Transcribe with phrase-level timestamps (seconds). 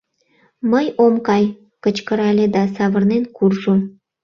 [0.71, 1.43] —Мый ом кай!—
[1.83, 3.75] кычкырале да савырнен куржо.